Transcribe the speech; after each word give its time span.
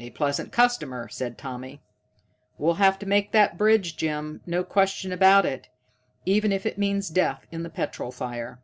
"A 0.00 0.10
pleasant 0.10 0.50
customer," 0.50 1.08
said 1.08 1.38
Tommy. 1.38 1.80
"We'll 2.58 2.74
have 2.82 2.98
to 2.98 3.06
make 3.06 3.30
that 3.30 3.56
bridge, 3.56 3.96
Jim, 3.96 4.40
no 4.44 4.64
question 4.64 5.12
about 5.12 5.46
it, 5.46 5.68
even 6.26 6.50
if 6.50 6.66
it 6.66 6.78
means 6.78 7.08
death 7.08 7.46
in 7.52 7.62
the 7.62 7.70
petrol 7.70 8.10
fire." 8.10 8.58